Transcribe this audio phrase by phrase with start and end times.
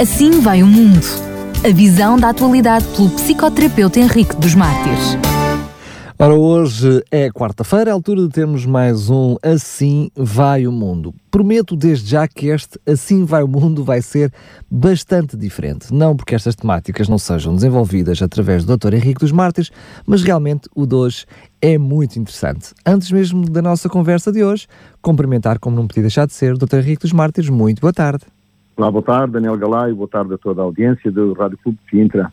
[0.00, 1.00] Assim vai o mundo.
[1.64, 5.16] A visão da atualidade pelo psicoterapeuta Henrique dos Mártires.
[6.18, 11.14] Ora, hoje é quarta-feira, a altura de termos mais um Assim Vai o Mundo.
[11.30, 14.32] Prometo desde já que este Assim Vai o Mundo vai ser
[14.68, 15.92] bastante diferente.
[15.92, 18.94] Não porque estas temáticas não sejam desenvolvidas através do Dr.
[18.94, 19.70] Henrique dos Mártires,
[20.06, 21.26] mas realmente o de hoje
[21.60, 22.70] é muito interessante.
[22.84, 24.66] Antes mesmo da nossa conversa de hoje,
[25.00, 26.78] cumprimentar, como não podia deixar de ser, o Dr.
[26.78, 27.50] Henrique dos Mártires.
[27.50, 28.24] Muito boa tarde.
[28.74, 31.90] Olá, boa tarde, Daniel Galay, boa tarde a toda a audiência do Rádio Clube de
[31.90, 32.32] Sintra.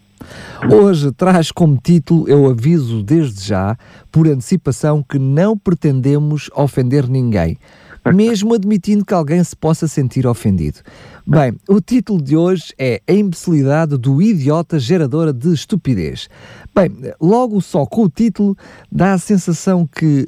[0.71, 3.77] Hoje traz como título, eu aviso desde já,
[4.09, 7.57] por antecipação, que não pretendemos ofender ninguém,
[8.13, 10.79] mesmo admitindo que alguém se possa sentir ofendido.
[11.25, 16.27] Bem, o título de hoje é A imbecilidade do idiota geradora de estupidez.
[16.73, 18.57] Bem, logo só com o título
[18.91, 20.25] dá a sensação que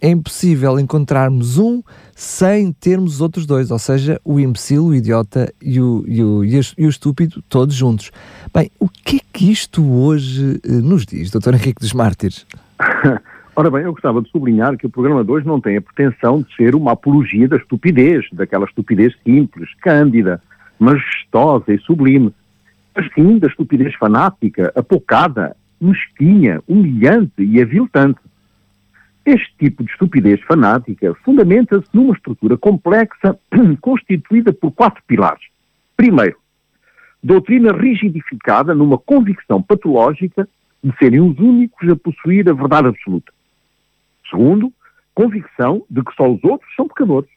[0.00, 1.82] eh, é impossível encontrarmos um
[2.14, 6.44] sem termos os outros dois, ou seja, o imbecil, o idiota e o, e o,
[6.44, 8.10] e o estúpido, todos juntos.
[8.52, 11.54] Bem, o que é que isto hoje eh, nos diz, Dr.
[11.54, 12.46] Henrique dos Mártires?
[13.58, 16.42] Ora bem, eu gostava de sublinhar que o programa de hoje não tem a pretensão
[16.42, 20.42] de ser uma apologia da estupidez, daquela estupidez simples, cândida,
[20.78, 22.34] majestosa e sublime,
[22.94, 28.20] mas sim da estupidez fanática, apocada, mesquinha, humilhante e aviltante.
[29.24, 33.38] Este tipo de estupidez fanática fundamenta-se numa estrutura complexa
[33.80, 35.46] constituída por quatro pilares.
[35.96, 36.36] Primeiro,
[37.24, 40.46] doutrina rigidificada numa convicção patológica
[40.84, 43.34] de serem os únicos a possuir a verdade absoluta.
[44.30, 44.72] Segundo,
[45.14, 47.30] convicção de que só os outros são pecadores.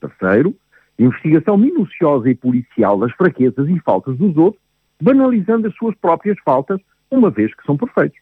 [0.00, 0.54] Terceiro,
[0.98, 4.62] investigação minuciosa e policial das fraquezas e faltas dos outros,
[5.00, 8.18] banalizando as suas próprias faltas, uma vez que são perfeitos.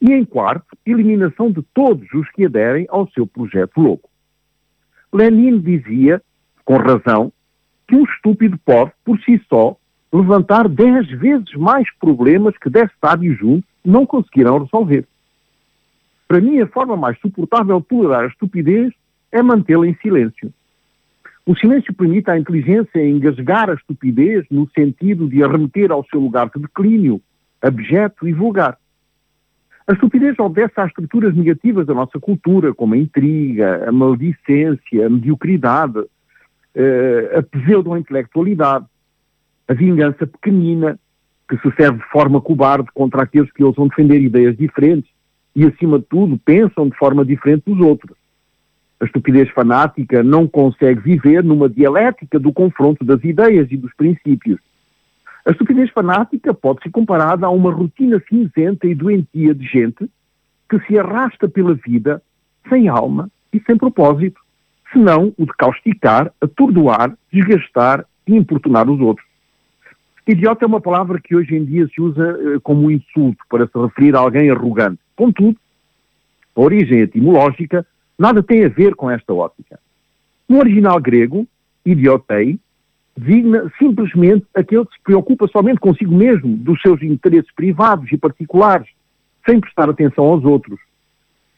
[0.00, 4.08] E em quarto, eliminação de todos os que aderem ao seu projeto louco.
[5.12, 6.22] Lenin dizia,
[6.64, 7.32] com razão,
[7.88, 9.76] que um estúpido pode, por si só,
[10.12, 15.06] levantar dez vezes mais problemas que dez sábios juntos não conseguirão resolver.
[16.28, 18.92] Para mim, a forma mais suportável de tolerar a estupidez
[19.32, 20.52] é mantê-la em silêncio.
[21.46, 26.50] O silêncio permite à inteligência engasgar a estupidez no sentido de arremeter ao seu lugar
[26.54, 27.18] de declínio,
[27.62, 28.76] abjeto e vulgar.
[29.86, 35.08] A estupidez obedece às estruturas negativas da nossa cultura, como a intriga, a maldicência, a
[35.08, 36.04] mediocridade,
[36.74, 38.84] eh, a pseudo-intelectualidade,
[39.66, 40.98] a vingança pequenina,
[41.48, 45.10] que se serve de forma cobarde contra aqueles que ousam defender ideias diferentes
[45.58, 48.16] e, acima de tudo, pensam de forma diferente dos outros.
[49.00, 54.60] A estupidez fanática não consegue viver numa dialética do confronto das ideias e dos princípios.
[55.44, 60.08] A estupidez fanática pode ser comparada a uma rotina cinzenta e doentia de gente
[60.70, 62.22] que se arrasta pela vida
[62.68, 64.40] sem alma e sem propósito,
[64.92, 69.26] senão o de causticar, atordoar, desgastar e importunar os outros.
[70.24, 73.76] Idiota é uma palavra que hoje em dia se usa uh, como insulto para se
[73.76, 75.00] referir a alguém arrogante.
[75.18, 75.56] Contudo,
[76.54, 77.84] a origem etimológica
[78.16, 79.80] nada tem a ver com esta ótica.
[80.48, 81.44] No original grego,
[81.84, 82.56] idiotei
[83.16, 88.86] designa simplesmente aquele que se preocupa somente consigo mesmo, dos seus interesses privados e particulares,
[89.44, 90.78] sem prestar atenção aos outros.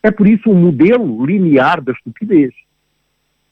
[0.02, 2.54] É por isso um modelo linear da estupidez.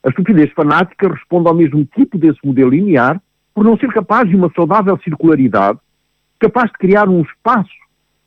[0.03, 3.21] A estupidez fanática responde ao mesmo tipo desse modelo linear
[3.53, 5.77] por não ser capaz de uma saudável circularidade,
[6.39, 7.78] capaz de criar um espaço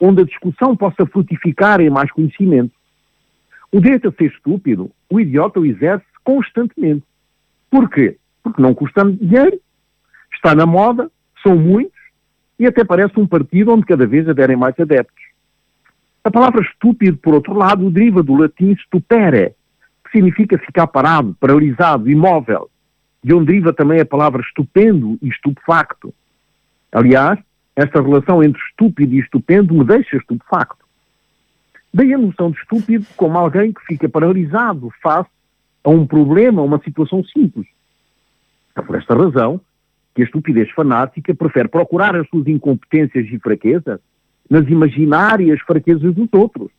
[0.04, 2.72] onde a discussão possa frutificar em mais conhecimento.
[3.70, 7.04] O direito a ser estúpido, o idiota o exerce constantemente.
[7.70, 8.16] Porquê?
[8.42, 9.60] Porque não custa dinheiro,
[10.34, 11.08] está na moda,
[11.40, 11.96] são muitos
[12.58, 15.22] e até parece um partido onde cada vez aderem mais adeptos.
[16.24, 19.54] A palavra estúpido, por outro lado, deriva do latim stupere,
[20.04, 22.68] que significa ficar parado, paralisado, imóvel,
[23.22, 26.12] de onde deriva também a palavra estupendo e estupefacto.
[26.90, 27.38] Aliás,
[27.74, 30.84] esta relação entre estúpido e estupendo me deixa estupefacto.
[31.92, 35.30] Daí a noção de estúpido como alguém que fica paralisado face
[35.84, 37.66] a um problema, a uma situação simples.
[38.74, 39.60] É por esta razão
[40.14, 44.00] que a estupidez fanática prefere procurar as suas incompetências e fraquezas
[44.48, 46.70] nas imaginárias fraquezas dos outros,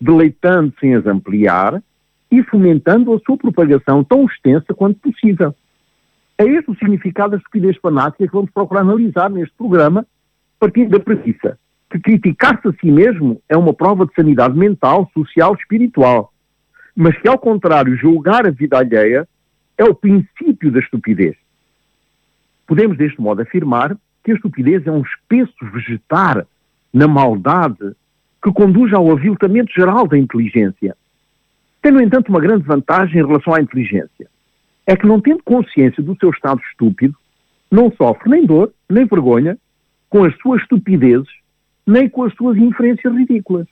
[0.00, 1.82] deleitando-se em as ampliar
[2.30, 5.54] e fomentando a sua propagação tão extensa quanto possível.
[6.38, 10.06] É este o significado da estupidez fanática que vamos procurar analisar neste programa,
[10.62, 11.58] partindo da premissa
[11.90, 16.32] que criticar-se a si mesmo é uma prova de sanidade mental, social, espiritual.
[16.94, 19.28] Mas que, ao contrário, julgar a vida alheia
[19.76, 21.34] é o princípio da estupidez.
[22.64, 26.46] Podemos, deste modo, afirmar que a estupidez é um espesso vegetar
[26.94, 27.96] na maldade
[28.40, 30.96] que conduz ao aviltamento geral da inteligência.
[31.82, 34.28] Tem, no entanto, uma grande vantagem em relação à inteligência.
[34.86, 37.16] É que, não tendo consciência do seu estado estúpido,
[37.68, 39.58] não sofre nem dor, nem vergonha
[40.12, 41.26] com as suas estupidezes,
[41.86, 43.66] nem com as suas inferências ridículas.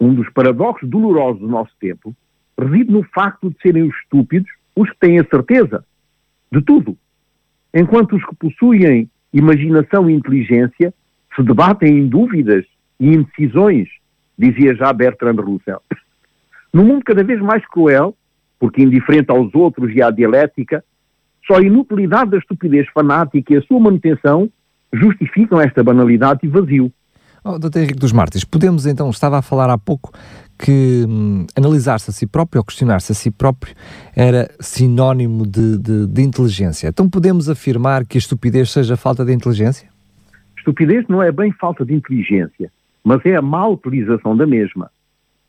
[0.00, 2.12] Um dos paradoxos dolorosos do nosso tempo
[2.58, 5.84] reside no facto de serem os estúpidos os que têm a certeza
[6.50, 6.98] de tudo,
[7.72, 10.92] enquanto os que possuem imaginação e inteligência
[11.36, 12.64] se debatem em dúvidas
[12.98, 13.88] e indecisões,
[14.36, 15.80] dizia já Bertrand Russell.
[16.74, 18.16] No mundo cada vez mais cruel,
[18.58, 20.84] porque indiferente aos outros e à dialética,
[21.46, 24.50] só a inutilidade da estupidez fanática e a sua manutenção
[24.92, 26.92] justificam esta banalidade e vazio.
[27.42, 27.78] Oh, Dr.
[27.78, 30.12] Henrique dos Martins, podemos então, estava a falar há pouco
[30.58, 33.74] que hum, analisar-se a si próprio ou questionar-se a si próprio
[34.14, 36.88] era sinónimo de, de, de, inteligência.
[36.88, 39.88] Então podemos afirmar que a estupidez seja falta de inteligência?
[40.58, 42.70] Estupidez não é bem falta de inteligência,
[43.02, 44.90] mas é a má utilização da mesma.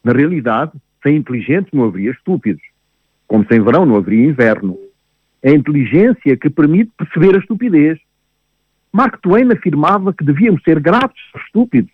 [0.02, 0.72] Na realidade,
[1.04, 2.64] sem inteligentes não haveria estúpidos,
[3.28, 4.78] como sem verão não haveria inverno.
[5.44, 8.00] É a inteligência que permite perceber a estupidez.
[8.94, 11.92] Mark Twain afirmava que devíamos ser gratos aos estúpidos,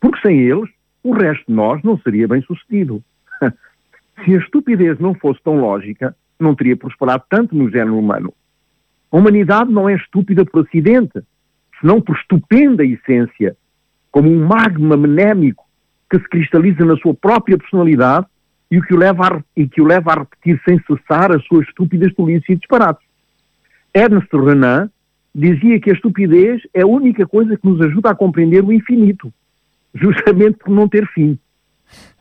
[0.00, 0.70] porque sem eles
[1.02, 3.02] o resto de nós não seria bem sucedido.
[4.24, 8.32] Se a estupidez não fosse tão lógica, não teria prosperado tanto no género humano.
[9.10, 11.22] A humanidade não é estúpida por acidente,
[11.80, 13.56] senão por estupenda essência,
[14.10, 15.66] como um magma menémico
[16.10, 18.26] que se cristaliza na sua própria personalidade
[18.70, 21.66] e, que o leva a, e que o leva a repetir sem cessar as suas
[21.68, 23.06] estúpidas tolices e disparates.
[23.94, 24.90] Ernest Renan
[25.34, 29.32] dizia que a estupidez é a única coisa que nos ajuda a compreender o infinito
[29.94, 31.38] justamente por não ter fim.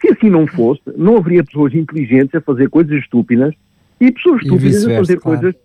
[0.01, 3.53] Se assim não fosse, não haveria pessoas inteligentes a fazer coisas estúpidas
[3.99, 5.39] e pessoas estúpidas a fazer claro.
[5.39, 5.61] coisas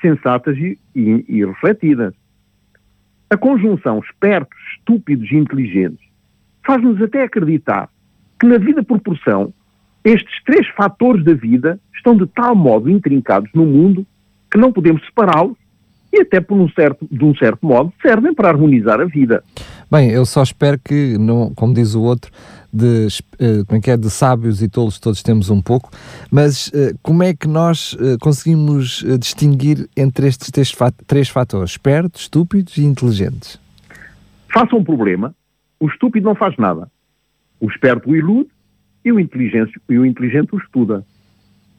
[0.00, 2.14] sensatas e, e, e refletidas.
[3.28, 6.06] A conjunção espertos, estúpidos e inteligentes
[6.64, 7.88] faz-nos até acreditar
[8.38, 9.52] que na vida por porção
[10.04, 14.06] estes três fatores da vida estão de tal modo intrincados no mundo
[14.50, 15.56] que não podemos separá-los
[16.16, 19.42] e até por um certo, de um certo modo servem para harmonizar a vida.
[19.90, 22.30] Bem, eu só espero que, não, como diz o outro,
[22.72, 25.90] de, uh, como é que é, de sábios e tolos todos temos um pouco,
[26.30, 30.50] mas uh, como é que nós uh, conseguimos distinguir entre estes
[31.06, 33.60] três fatores, espertos, estúpidos e inteligentes?
[34.52, 35.34] Faça um problema,
[35.78, 36.90] o estúpido não faz nada.
[37.60, 38.50] O esperto o ilude
[39.04, 41.04] e o inteligente, e o inteligente o estuda.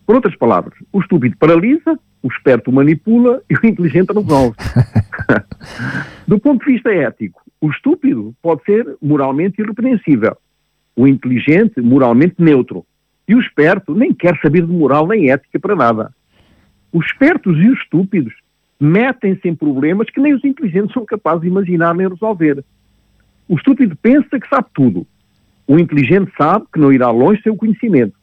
[0.07, 4.55] Por outras palavras, o estúpido paralisa, o esperto manipula e o inteligente resolve.
[6.25, 10.37] Do ponto de vista ético, o estúpido pode ser moralmente irrepreensível,
[10.95, 12.85] o inteligente moralmente neutro
[13.27, 16.13] e o esperto nem quer saber de moral nem ética para nada.
[16.93, 18.33] Os espertos e os estúpidos
[18.79, 22.63] metem-se em problemas que nem os inteligentes são capazes de imaginar nem resolver.
[23.45, 25.05] O estúpido pensa que sabe tudo.
[25.67, 28.15] O inteligente sabe que não irá longe sem o conhecimento.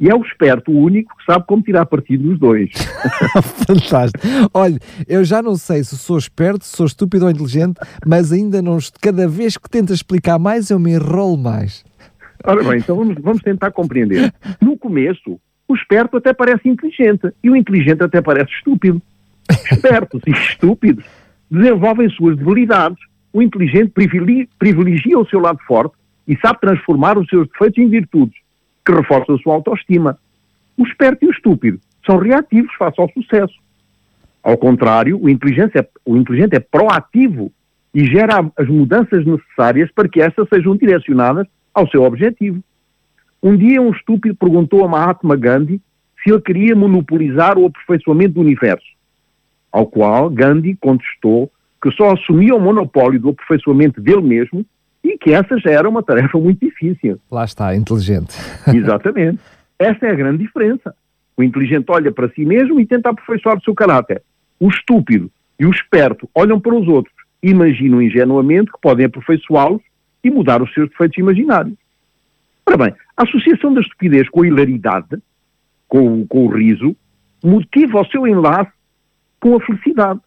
[0.00, 2.70] E é o esperto, o único que sabe como tirar partido dos dois.
[3.68, 4.26] Fantástico.
[4.54, 8.62] Olha, eu já não sei se sou esperto, se sou estúpido ou inteligente, mas ainda
[8.62, 8.78] não.
[9.02, 11.84] Cada vez que tento explicar mais, eu me enrolo mais.
[12.42, 14.32] Ora bem, então vamos, vamos tentar compreender.
[14.58, 15.38] No começo,
[15.68, 19.02] o esperto até parece inteligente e o inteligente até parece estúpido.
[19.70, 21.04] Espertos e estúpidos
[21.50, 22.98] desenvolvem suas debilidades.
[23.34, 23.92] O inteligente
[24.58, 25.94] privilegia o seu lado forte
[26.26, 28.40] e sabe transformar os seus defeitos em virtudes
[28.84, 30.18] que reforça a sua autoestima.
[30.76, 33.54] O esperto e o estúpido são reativos face ao sucesso.
[34.42, 37.52] Ao contrário, o inteligente é, o inteligente é proativo
[37.94, 42.62] e gera as mudanças necessárias para que estas sejam direcionadas ao seu objetivo.
[43.42, 45.80] Um dia um estúpido perguntou a Mahatma Gandhi
[46.22, 48.86] se ele queria monopolizar o aperfeiçoamento do universo,
[49.72, 51.50] ao qual Gandhi contestou
[51.82, 54.64] que só assumia o monopólio do aperfeiçoamento dele mesmo
[55.02, 57.18] e que essa já era uma tarefa muito difícil.
[57.30, 58.36] Lá está, inteligente.
[58.72, 59.40] Exatamente.
[59.78, 60.94] Essa é a grande diferença.
[61.36, 64.22] O inteligente olha para si mesmo e tenta aperfeiçoar o seu caráter.
[64.58, 69.80] O estúpido e o esperto olham para os outros e imaginam ingenuamente que podem aperfeiçoá-los
[70.22, 71.76] e mudar os seus defeitos imaginários.
[72.66, 75.18] Ora bem, a associação da estupidez com a hilaridade,
[75.88, 76.94] com, com o riso,
[77.42, 78.70] motiva o seu enlace
[79.40, 80.20] com a felicidade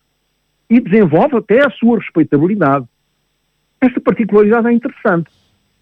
[0.70, 2.86] e desenvolve até a sua respeitabilidade.
[3.84, 5.30] Esta particularidade é interessante,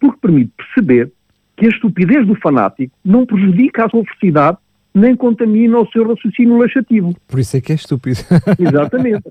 [0.00, 1.12] porque permite perceber
[1.56, 4.58] que a estupidez do fanático não prejudica a sua felicidade
[4.92, 7.14] nem contamina o seu raciocínio laxativo.
[7.28, 8.18] Por isso é que é estúpido.
[8.58, 9.22] Exatamente.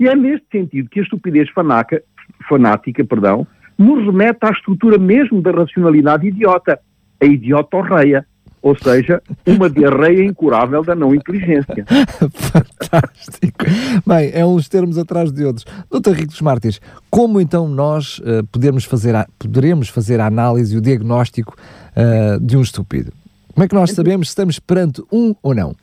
[0.00, 2.02] e é neste sentido que a estupidez fanática,
[2.48, 6.80] fanática perdão, nos remete à estrutura mesmo da racionalidade idiota,
[7.20, 8.26] a idiota horreia
[8.62, 11.84] ou seja, uma diarreia incurável da não inteligência.
[12.32, 13.64] Fantástico.
[14.06, 15.66] Bem, é uns termos atrás de outros.
[15.90, 20.74] Doutor Rico dos Mártires, como então nós uh, podemos fazer a, poderemos fazer a análise
[20.74, 21.56] e o diagnóstico
[21.96, 23.12] uh, de um estúpido?
[23.52, 25.74] Como é que nós sabemos se estamos perante um ou não?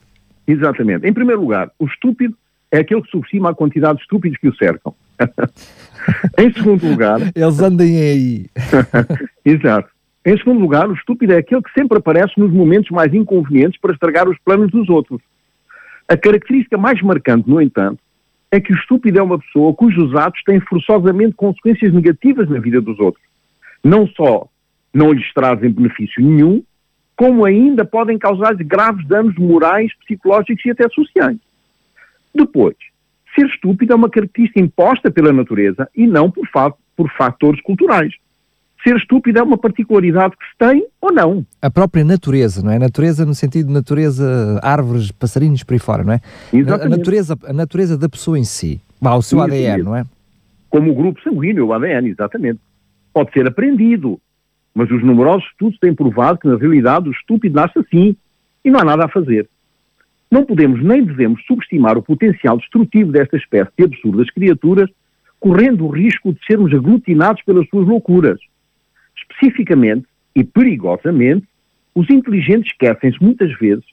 [0.48, 1.05] Exatamente.
[1.05, 2.36] Em primeiro lugar, o estúpido
[2.71, 4.95] é aquele que subestima a quantidade de estúpidos que o cercam.
[6.38, 7.19] em segundo lugar.
[7.36, 8.45] Eles andem aí.
[9.43, 9.89] Exato.
[10.29, 13.93] Em segundo lugar, o estúpido é aquele que sempre aparece nos momentos mais inconvenientes para
[13.93, 15.19] estragar os planos dos outros.
[16.07, 17.98] A característica mais marcante, no entanto,
[18.51, 22.79] é que o estúpido é uma pessoa cujos atos têm forçosamente consequências negativas na vida
[22.79, 23.25] dos outros.
[23.83, 24.48] Não só
[24.93, 26.62] não lhes trazem benefício nenhum,
[27.15, 31.39] como ainda podem causar graves danos morais, psicológicos e até sociais.
[32.36, 32.75] Depois,
[33.33, 38.13] ser estúpido é uma característica imposta pela natureza e não por, fa por fatores culturais
[38.83, 41.45] ser estúpido é uma particularidade que se tem ou não.
[41.62, 42.79] A própria natureza, não é?
[42.79, 46.21] Natureza no sentido de natureza, árvores, passarinhos por aí fora, não é?
[46.53, 46.93] Exatamente.
[46.93, 50.05] A natureza, a natureza da pessoa em si, o seu ADN, não é?
[50.69, 52.59] Como o grupo sanguíneo, o ADN, exatamente.
[53.13, 54.19] Pode ser aprendido,
[54.74, 58.15] mas os numerosos estudos têm provado que na realidade o estúpido nasce assim
[58.63, 59.48] e não há nada a fazer.
[60.31, 64.89] Não podemos nem devemos subestimar o potencial destrutivo desta espécie de absurdas criaturas,
[65.39, 68.39] correndo o risco de sermos aglutinados pelas suas loucuras
[69.21, 71.47] especificamente e perigosamente,
[71.93, 73.85] os inteligentes esquecem-se muitas vezes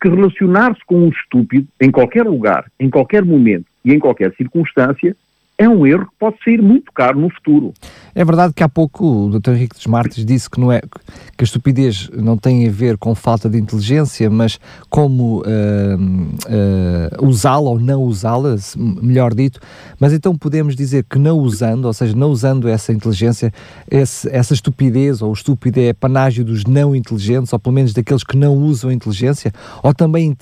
[0.00, 5.16] que relacionar-se com um estúpido em qualquer lugar, em qualquer momento e em qualquer circunstância
[5.58, 7.72] é um erro que pode sair muito caro no futuro.
[8.14, 9.52] É verdade que há pouco o Dr.
[9.52, 13.14] Henrique dos Martins disse que, não é, que a estupidez não tem a ver com
[13.14, 14.58] falta de inteligência, mas
[14.90, 19.60] como uh, uh, usá-la ou não usá-la, melhor dito.
[20.00, 23.52] Mas então podemos dizer que não usando, ou seja, não usando essa inteligência,
[23.90, 28.24] esse, essa estupidez ou o estúpido é panágio dos não inteligentes, ou pelo menos daqueles
[28.24, 30.36] que não usam a inteligência, ou também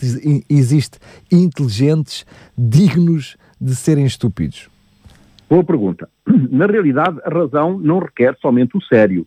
[0.48, 0.98] existe
[1.30, 2.24] inteligentes
[2.56, 4.70] dignos de serem estúpidos?
[5.50, 6.08] Boa pergunta.
[6.52, 9.26] Na realidade, a razão não requer somente o sério,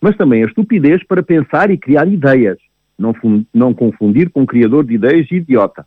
[0.00, 2.58] mas também a estupidez para pensar e criar ideias.
[2.98, 3.14] Não,
[3.54, 5.86] não confundir com criador de ideias e idiota.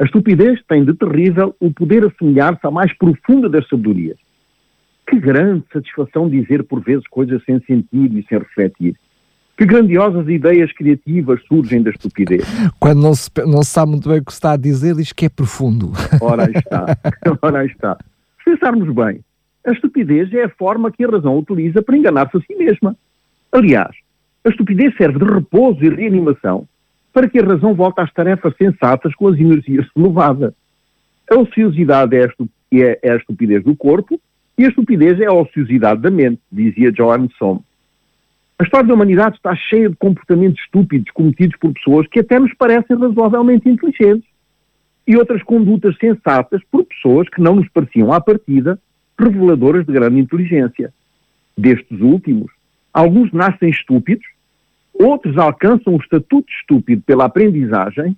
[0.00, 4.16] A estupidez tem de terrível o poder assemelhar-se à mais profunda das sabedorias.
[5.06, 8.96] Que grande satisfação dizer por vezes coisas sem sentido e sem refletir.
[9.56, 12.42] Que grandiosas ideias criativas surgem da estupidez.
[12.80, 15.12] Quando não se, não se sabe muito bem o que se está a dizer, diz
[15.12, 15.92] que é profundo.
[16.20, 16.86] Ora está,
[17.42, 17.98] ora está.
[18.44, 19.20] Se pensarmos bem,
[19.66, 22.94] a estupidez é a forma que a razão utiliza para enganar-se a si mesma.
[23.50, 23.96] Aliás,
[24.44, 26.68] a estupidez serve de repouso e reanimação
[27.10, 30.52] para que a razão volte às tarefas sensatas com as energias renovadas.
[31.30, 32.28] A ociosidade é a,
[32.74, 34.20] é, é estupidez do corpo
[34.58, 37.60] e a estupidez é a ociosidade da mente, dizia Joan Somm.
[38.58, 42.52] A história da humanidade está cheia de comportamentos estúpidos cometidos por pessoas que até nos
[42.54, 44.28] parecem razoavelmente inteligentes
[45.06, 48.78] e outras condutas sensatas por pessoas que não nos pareciam à partida
[49.18, 50.92] reveladoras de grande inteligência.
[51.56, 52.50] Destes últimos,
[52.92, 54.26] alguns nascem estúpidos,
[54.92, 58.16] outros alcançam o estatuto de estúpido pela aprendizagem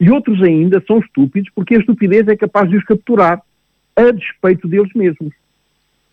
[0.00, 3.40] e outros ainda são estúpidos porque a estupidez é capaz de os capturar,
[3.96, 5.32] a despeito deles mesmos.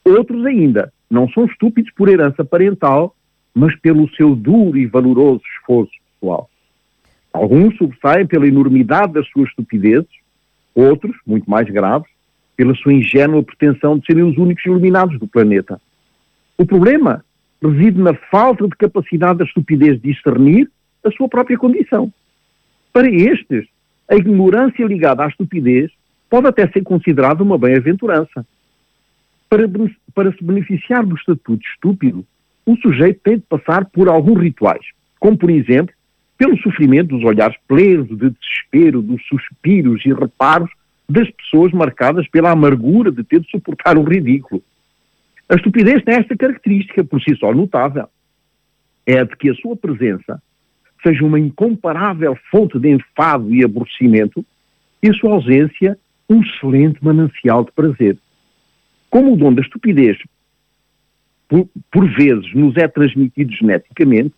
[0.06, 3.16] Outros ainda não são estúpidos por herança parental,
[3.54, 6.51] mas pelo seu duro e valoroso esforço pessoal.
[7.34, 10.10] Alguns sobressaem pela enormidade das suas estupidezes,
[10.76, 12.10] outros, muito mais graves,
[12.56, 15.82] pela sua ingênua pretensão de serem os únicos iluminados do planeta.
[16.58, 17.24] O problema
[17.62, 20.70] reside na falta de capacidade da estupidez de discernir
[21.04, 22.12] a sua própria condição.
[22.94, 23.68] Para estes,
[24.10, 25.92] a ignorância ligada à estupidez
[26.30, 28.46] pode até ser considerada uma bem-aventurança.
[29.50, 29.64] Para,
[30.14, 32.26] para se beneficiar do estatuto estúpido,
[32.66, 34.86] o sujeito tem de passar por alguns rituais,
[35.20, 35.94] como, por exemplo,
[36.42, 40.72] pelo sofrimento dos olhares plenos de desespero, dos suspiros e reparos
[41.08, 44.60] das pessoas marcadas pela amargura de ter de suportar o ridículo.
[45.48, 48.08] A estupidez tem esta característica, por si só notável.
[49.06, 50.42] É de que a sua presença
[51.04, 54.44] seja uma incomparável fonte de enfado e aborrecimento
[55.04, 55.96] e a sua ausência
[56.28, 58.18] um excelente manancial de prazer.
[59.12, 60.18] Como o dom da estupidez
[61.48, 64.34] por, por vezes nos é transmitido geneticamente,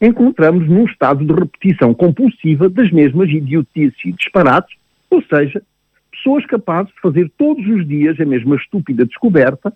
[0.00, 4.76] encontramos num estado de repetição compulsiva das mesmas idiotices e disparates,
[5.10, 5.62] ou seja,
[6.10, 9.72] pessoas capazes de fazer todos os dias a mesma estúpida descoberta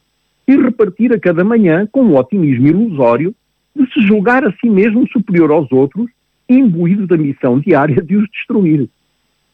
[0.46, 3.34] e repartir a cada manhã com um otimismo ilusório
[3.76, 6.10] de se julgar a si mesmo superior aos outros,
[6.48, 8.88] imbuído da missão diária de os destruir.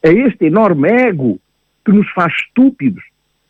[0.02, 1.40] É este enorme ego
[1.84, 3.02] que nos faz estúpidos,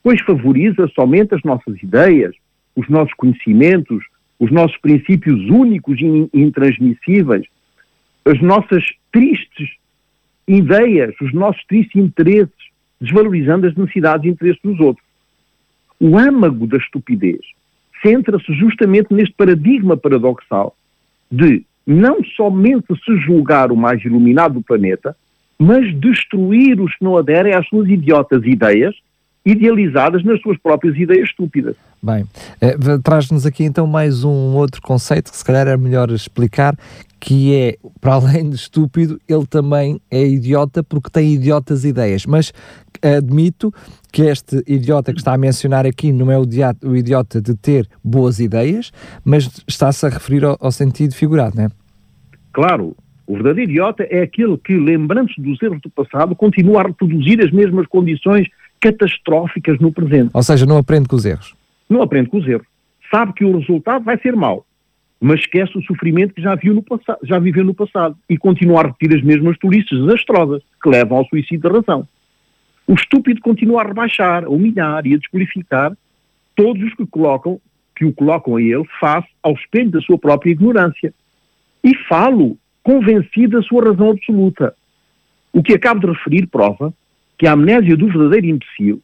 [0.03, 2.35] pois favoriza somente as nossas ideias,
[2.75, 4.05] os nossos conhecimentos,
[4.39, 7.47] os nossos princípios únicos e intransmissíveis,
[8.25, 9.69] as nossas tristes
[10.47, 12.53] ideias, os nossos tristes interesses,
[13.01, 15.07] desvalorizando as necessidades e interesses dos outros.
[16.01, 17.41] O âmago da estupidez
[18.03, 20.77] centra-se justamente neste paradigma paradoxal
[21.31, 25.17] de não somente se julgar o mais iluminado do planeta,
[25.59, 28.95] mas destruir os que não aderem às suas idiotas ideias,
[29.45, 31.77] idealizadas nas suas próprias ideias estúpidas.
[32.05, 32.27] Bem,
[32.61, 36.77] eh, traz-nos aqui então mais um outro conceito que se calhar é melhor explicar,
[37.19, 42.27] que é, para além de estúpido, ele também é idiota porque tem idiotas ideias.
[42.27, 42.53] Mas
[43.03, 43.73] admito
[44.13, 47.57] que este idiota que está a mencionar aqui não é o idiota, o idiota de
[47.57, 48.93] ter boas ideias,
[49.25, 51.69] mas está-se a referir ao, ao, sentido figurado, não é?
[52.53, 52.95] Claro.
[53.27, 57.51] O verdadeiro idiota é aquele que, lembrando-se dos erros do passado, continua a reproduzir as
[57.51, 58.47] mesmas condições
[58.79, 60.29] catastróficas no presente.
[60.35, 61.55] Ou seja, não aprende com os erros.
[61.95, 62.67] Não aprende com os erros.
[63.09, 64.67] Sabe que o resultado vai ser mau,
[65.21, 66.85] mas esquece o sofrimento que já, viu no
[67.23, 71.25] já viveu no passado e continua a repetir as mesmas tolices desastrosas que levam ao
[71.27, 72.09] suicídio da razão.
[72.85, 75.97] O estúpido continua a rebaixar, a humilhar e a desqualificar
[76.57, 77.61] todos os que, colocam,
[77.95, 81.15] que o colocam a ele face ao espelho da sua própria ignorância.
[81.85, 84.75] E falo convencido da sua razão absoluta.
[85.53, 86.93] O que acabo de referir prova
[87.39, 89.01] que a amnésia do verdadeiro imbecil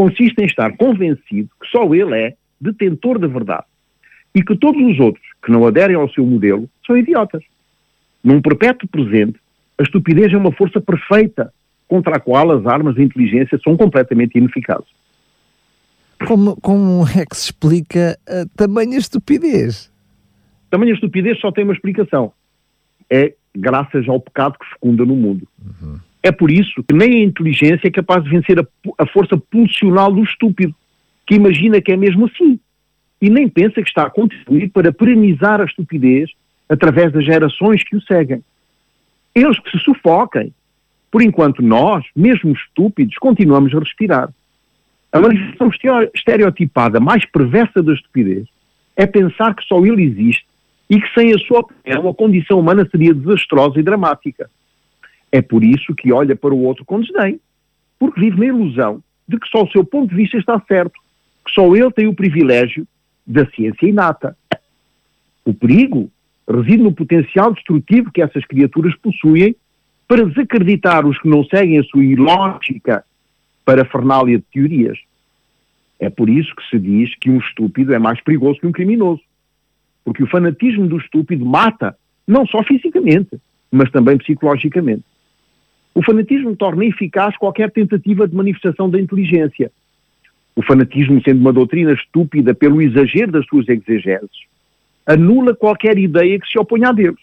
[0.00, 3.66] consiste em estar convencido que só ele é detentor da verdade
[4.34, 7.42] e que todos os outros que não aderem ao seu modelo são idiotas.
[8.24, 9.38] Num perpétuo presente,
[9.78, 11.52] a estupidez é uma força perfeita
[11.86, 14.88] contra a qual as armas de inteligência são completamente ineficazes.
[16.26, 19.92] Como, como é que se explica a tamanha estupidez?
[20.70, 22.32] Tamanha estupidez só tem uma explicação.
[23.10, 25.46] É graças ao pecado que fecunda no mundo.
[25.62, 25.98] Uhum.
[26.22, 28.66] É por isso que nem a inteligência é capaz de vencer a,
[28.98, 30.74] a força pulsional do estúpido,
[31.26, 32.58] que imagina que é mesmo assim
[33.20, 36.30] e nem pensa que está a contribuir para perenizar a estupidez
[36.68, 38.42] através das gerações que o seguem.
[39.34, 40.52] Eles que se sufoquem,
[41.10, 44.30] por enquanto nós, mesmo estúpidos, continuamos a respirar.
[45.12, 45.70] A manifestação
[46.14, 48.46] estereotipada mais perversa da estupidez
[48.96, 50.46] é pensar que só ele existe
[50.88, 54.48] e que sem a sua opinião a condição humana seria desastrosa e dramática.
[55.32, 57.40] É por isso que olha para o outro com desdém,
[57.98, 60.94] porque vive na ilusão de que só o seu ponto de vista está certo,
[61.44, 62.86] que só ele tem o privilégio
[63.26, 64.36] da ciência inata.
[65.44, 66.10] O perigo
[66.48, 69.54] reside no potencial destrutivo que essas criaturas possuem
[70.08, 73.04] para desacreditar os que não seguem a sua ilógica
[73.64, 74.98] parafernália de teorias.
[76.00, 79.22] É por isso que se diz que um estúpido é mais perigoso que um criminoso.
[80.04, 83.38] Porque o fanatismo do estúpido mata, não só fisicamente,
[83.70, 85.04] mas também psicologicamente.
[85.94, 89.70] O fanatismo torna eficaz qualquer tentativa de manifestação da inteligência,
[90.54, 94.30] o fanatismo sendo uma doutrina estúpida pelo exagero das suas exegeses,
[95.06, 97.18] anula qualquer ideia que se oponha a Deus.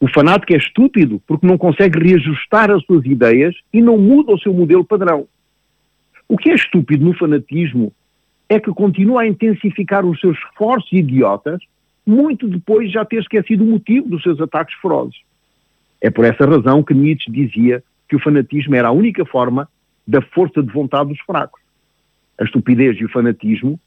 [0.00, 4.38] O fanático é estúpido porque não consegue reajustar as suas ideias e não muda o
[4.38, 5.26] seu modelo padrão.
[6.28, 7.92] O que é estúpido no fanatismo
[8.48, 11.60] é que continua a intensificar os seus esforços idiotas
[12.06, 15.18] muito depois de já ter esquecido o motivo dos seus ataques ferozes.
[16.00, 19.68] É por essa razão que Nietzsche dizia que o fanatismo era a única forma
[20.06, 21.60] da força de vontade dos fracos
[22.38, 23.78] a estupidez e o fanatismo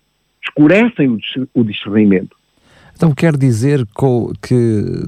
[0.44, 1.18] escurecem
[1.54, 2.36] o discernimento.
[2.96, 3.84] Então quer dizer
[4.42, 4.56] que,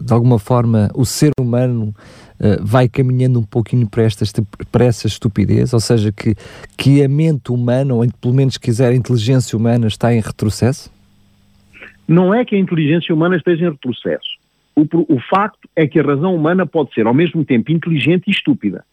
[0.02, 1.94] de alguma forma, o ser humano
[2.40, 4.26] uh, vai caminhando um pouquinho para, esta,
[4.72, 5.74] para essa estupidez?
[5.74, 6.34] Ou seja, que,
[6.78, 10.92] que a mente humana, ou pelo menos quiser a inteligência humana, está em retrocesso?
[12.08, 14.33] Não é que a inteligência humana esteja em retrocesso.
[14.76, 18.32] O, o facto é que a razão humana pode ser, ao mesmo tempo, inteligente e
[18.32, 18.84] estúpida.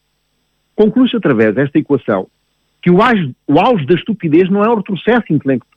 [0.76, 2.28] Conclui-se através desta equação
[2.82, 5.26] que o auge, o auge da estupidez não é um retrocesso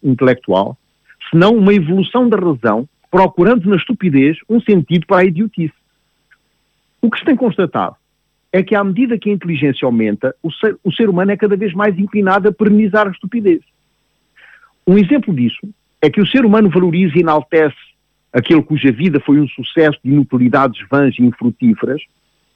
[0.01, 0.77] intelectual,
[1.29, 5.73] senão uma evolução da razão, procurando na estupidez um sentido para a idiotice.
[7.01, 7.95] O que se tem constatado
[8.51, 11.57] é que, à medida que a inteligência aumenta, o ser, o ser humano é cada
[11.57, 13.61] vez mais inclinado a perenizar a estupidez.
[14.87, 15.67] Um exemplo disso
[16.01, 17.75] é que o ser humano valoriza e enaltece
[18.33, 22.01] aquele cuja vida foi um sucesso de inutilidades vãs e infrutíferas,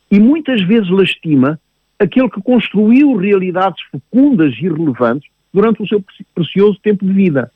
[0.10, 1.60] e muitas vezes lastima
[2.00, 7.52] aquele que construiu realidades fecundas e relevantes durante o seu precioso tempo de vida.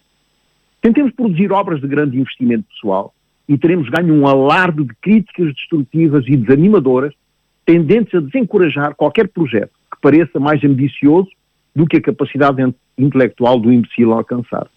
[0.82, 3.14] Tentemos produzir obras de grande investimento pessoal
[3.48, 7.14] e teremos ganho um alarde de críticas destrutivas e desanimadoras,
[7.66, 11.30] tendentes a desencorajar qualquer projeto que pareça mais ambicioso
[11.76, 12.62] do que a capacidade
[12.98, 14.68] intelectual do imbecil alcançar.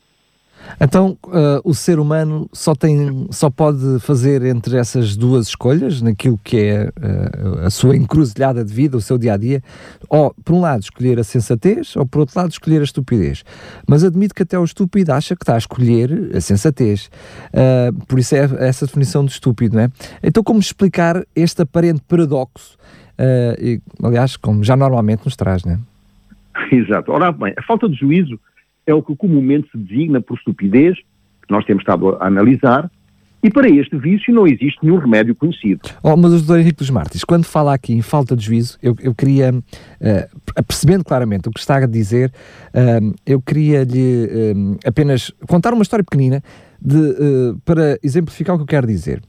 [0.81, 6.38] Então, uh, o ser humano só, tem, só pode fazer entre essas duas escolhas, naquilo
[6.42, 9.62] que é uh, a sua encruzilhada de vida, o seu dia a dia,
[10.09, 13.44] ou, por um lado, escolher a sensatez, ou, por outro lado, escolher a estupidez.
[13.87, 17.11] Mas admito que até o estúpido acha que está a escolher a sensatez.
[17.53, 19.90] Uh, por isso é essa definição de estúpido, não é?
[20.22, 22.77] Então, como explicar este aparente paradoxo,
[23.61, 25.79] e, aliás, como já normalmente nos traz, não é?
[26.74, 27.12] Exato.
[27.12, 28.38] Ora bem, a falta de juízo
[28.87, 32.90] é o que comumente se designa por estupidez, que nós temos estado a analisar,
[33.44, 35.83] E para este vício não existe nenhum remédio conhecido.
[36.03, 38.97] Oh, mas o doutor Henrique dos Martins, quando fala aqui em falta de juízo, eu,
[38.99, 42.33] eu queria, uh, percebendo claramente o que está a dizer,
[42.70, 46.42] uh, eu queria-lhe uh, apenas contar uma história pequenina
[46.81, 49.20] de, para exemplificar o que eu quero dizer.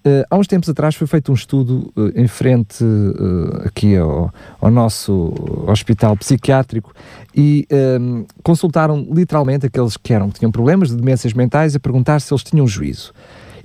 [0.00, 4.32] Uh, há uns tempos atrás foi feito um estudo uh, em frente uh, aqui ao,
[4.58, 5.34] ao, nosso
[5.66, 6.94] hospital psiquiátrico
[7.36, 7.66] e
[8.00, 12.32] um, consultaram literalmente aqueles que eram que tinham problemas de demências mentais a perguntar se
[12.32, 13.12] eles tinham juízo.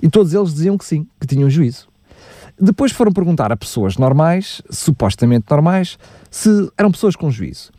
[0.02, 1.88] E todos eles diziam que sim, que tinham juízo.
[2.60, 5.98] Depois foram perguntar a pessoas normais, supostamente normais,
[6.30, 7.70] se eram pessoas com juízo.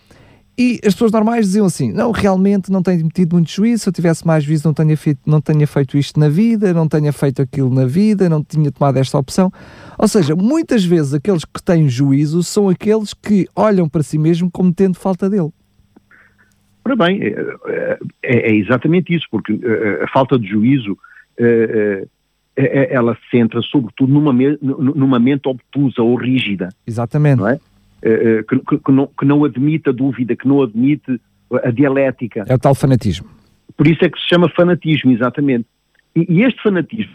[0.57, 3.83] E as pessoas normais diziam assim: não, realmente não tenho tido muito juízo.
[3.83, 6.87] Se eu tivesse mais juízo, não tenha, feito, não tenha feito isto na vida, não
[6.87, 9.51] tenha feito aquilo na vida, não tinha tomado esta opção.
[9.97, 14.49] Ou seja, muitas vezes aqueles que têm juízo são aqueles que olham para si mesmo
[14.49, 15.51] como tendo falta dele.
[16.83, 20.97] Ora bem, é, é, é exatamente isso, porque é, a falta de juízo
[21.37, 22.07] é,
[22.55, 26.69] é, ela se centra sobretudo numa, numa mente obtusa ou rígida.
[26.87, 27.37] Exatamente.
[27.37, 27.59] Não é?
[28.01, 31.19] Eh, eh, que, que, não, que não admite a dúvida, que não admite
[31.63, 32.43] a dialética.
[32.47, 33.27] É o tal fanatismo.
[33.75, 35.65] Por isso é que se chama fanatismo, exatamente.
[36.15, 37.11] E, e este fanatismo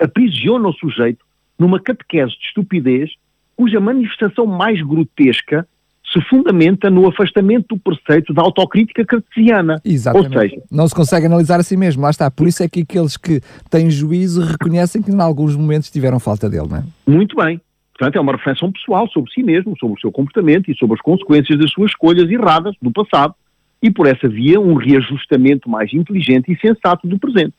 [0.00, 1.24] aprisiona o sujeito
[1.58, 3.10] numa catequese de estupidez
[3.56, 5.66] cuja manifestação mais grotesca
[6.12, 9.80] se fundamenta no afastamento do preceito da autocrítica cartesiana.
[9.84, 10.36] Exatamente.
[10.36, 12.30] Ou seja, não se consegue analisar a si mesmo, lá está.
[12.30, 16.48] Por isso é que aqueles que têm juízo reconhecem que em alguns momentos tiveram falta
[16.48, 16.84] dele, não é?
[17.06, 17.60] Muito bem.
[17.96, 21.00] Portanto, é uma reflexão pessoal sobre si mesmo, sobre o seu comportamento e sobre as
[21.00, 23.34] consequências das suas escolhas erradas do passado
[23.82, 27.54] e, por essa via, um reajustamento mais inteligente e sensato do presente.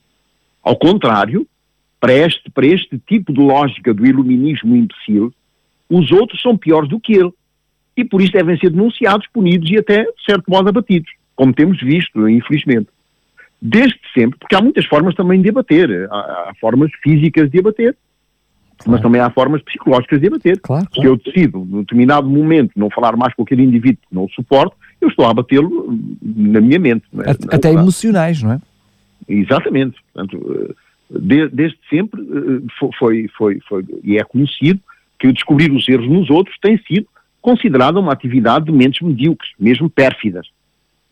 [0.62, 1.48] Ao contrário,
[2.00, 5.34] para este, para este tipo de lógica do iluminismo imbecil,
[5.90, 7.32] os outros são piores do que ele
[7.96, 11.82] e, por isso, devem ser denunciados, punidos e até, de certo modo, abatidos, como temos
[11.82, 12.90] visto, infelizmente.
[13.60, 16.16] Desde sempre, porque há muitas formas também de abater, há,
[16.50, 17.98] há formas físicas de abater.
[18.88, 20.60] Mas também há formas psicológicas de abater.
[20.62, 24.26] Claro, Se eu decido, num determinado momento, não falar mais com aquele indivíduo que não
[24.26, 27.04] o suporto, eu estou a abatê-lo na minha mente.
[27.26, 27.32] É?
[27.56, 28.62] Até emocionais, não é?
[29.28, 29.98] Exatamente.
[30.14, 30.76] Portanto,
[31.10, 34.80] de, desde sempre eh, foi, foi, foi, e é conhecido
[35.20, 37.08] que descobrir os erros nos outros tem sido
[37.42, 40.48] considerada uma atividade de mentes medíocres, mesmo pérfidas.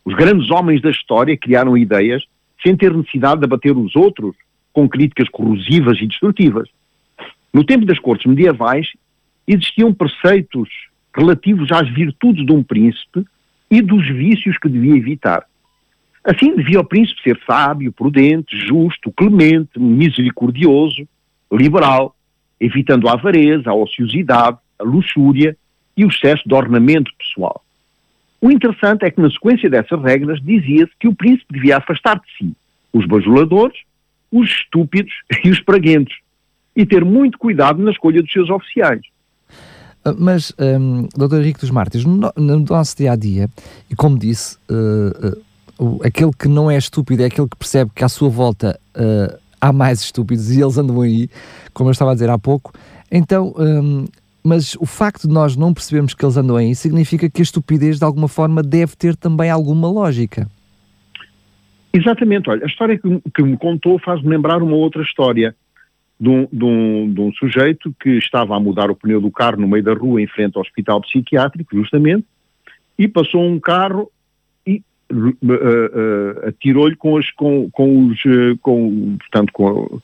[0.04, 2.24] Os grandes homens da história criaram ideias
[2.62, 4.36] sem ter necessidade de abater os outros
[4.74, 6.70] com críticas corrosivas e destrutivas.
[7.56, 8.86] No tempo das cortes medievais,
[9.48, 10.68] existiam preceitos
[11.16, 13.26] relativos às virtudes de um príncipe
[13.72, 15.46] e dos vícios que devia evitar.
[16.22, 21.08] Assim, devia o príncipe ser sábio, prudente, justo, clemente, misericordioso,
[21.50, 22.14] liberal,
[22.60, 25.56] evitando a avareza, a ociosidade, a luxúria
[25.96, 27.64] e o excesso de ornamento pessoal.
[28.42, 32.38] O interessante é que, na sequência dessas regras, dizia-se que o príncipe devia afastar de
[32.38, 32.54] si
[32.92, 33.78] os bajuladores,
[34.30, 36.25] os estúpidos e os praguentos,
[36.76, 39.02] e ter muito cuidado na escolha dos seus oficiais.
[40.04, 41.38] Ah, mas, um, Dr.
[41.38, 43.50] Henrique dos Mártires, no, no, nosso dia a dia,
[43.90, 45.40] e como disse, uh,
[45.80, 49.36] uh, aquele que não é estúpido é aquele que percebe que à sua volta uh,
[49.60, 51.28] há mais estúpidos e eles andam aí,
[51.74, 52.72] como eu estava a dizer há pouco.
[53.12, 54.06] Então, um,
[54.44, 57.98] mas o facto de nós não percebermos que eles andam aí significa que a estupidez,
[57.98, 60.48] de alguma forma, deve ter também alguma lógica.
[61.92, 65.56] Exatamente, olha, a história que, que me contou faz-me lembrar uma outra história
[66.20, 69.58] de um, de, um, de um, sujeito que estava a mudar o pneu do carro
[69.58, 72.26] no meio da rua, em frente ao hospital psiquiátrico, justamente,
[72.98, 74.10] e passou um carro
[74.66, 80.02] e uh, uh, atirou-lhe com, com, com os, uh, com, portanto, com,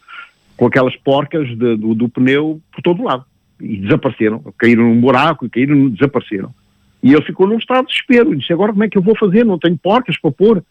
[0.58, 3.26] com aquelas porcas de, do, do, pneu por todo lado.
[3.60, 6.54] E desapareceram, caíram num buraco e caíram, desapareceram.
[7.02, 9.16] E ele ficou num estado de desespero, e disse, agora como é que eu vou
[9.16, 9.46] fazer?
[9.46, 10.64] Não tenho porcas para pôr.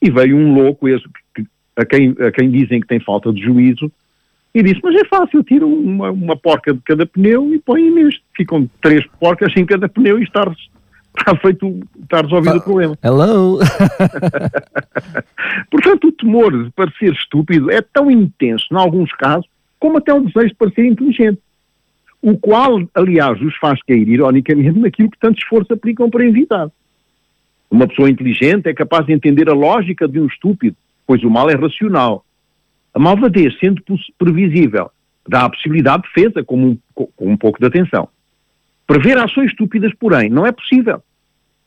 [0.00, 1.04] E veio um louco, esse,
[1.34, 1.44] que,
[1.76, 3.90] a, quem, a quem dizem que tem falta de juízo,
[4.54, 8.22] e disse, mas é fácil, tiro uma, uma porca de cada pneu e põe neste.
[8.36, 10.44] Ficam três porcas em cada pneu e está,
[11.18, 12.98] está feito, está resolvido uh, o problema.
[13.02, 13.58] Hello!
[15.68, 19.46] Portanto, o temor de parecer estúpido é tão intenso, em alguns casos,
[19.80, 21.40] como até o desejo de parecer inteligente.
[22.22, 26.70] O qual, aliás, os faz cair, ironicamente, naquilo que tanto esforço aplicam para evitar.
[27.68, 31.50] Uma pessoa inteligente é capaz de entender a lógica de um estúpido, pois o mal
[31.50, 32.24] é racional
[32.94, 33.82] a malvadez, sendo
[34.16, 34.90] previsível,
[35.28, 38.08] dá a possibilidade de defesa, com um, com um pouco de atenção.
[38.86, 41.02] Prever ações estúpidas, porém, não é possível,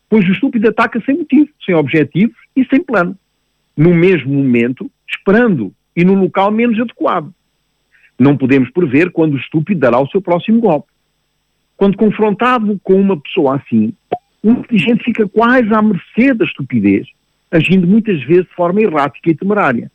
[0.10, 3.18] pois o estúpido ataca sem motivo, sem objetivos e sem plano,
[3.76, 7.34] no mesmo momento, esperando e no local menos adequado.
[8.18, 10.88] Não podemos prever quando o estúpido dará o seu próximo golpe.
[11.76, 13.94] Quando confrontado com uma pessoa assim,
[14.42, 17.08] o inteligente fica quase à mercê da estupidez,
[17.52, 19.92] agindo muitas vezes de forma errática e temerária.